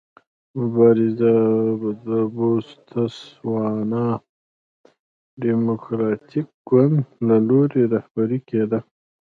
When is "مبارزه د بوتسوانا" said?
0.59-4.07